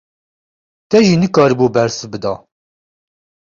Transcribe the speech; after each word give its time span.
Te 0.89 0.99
jî 1.07 1.15
nikaribû 1.23 1.67
bersiv 1.75 2.07
bida! 2.13 2.33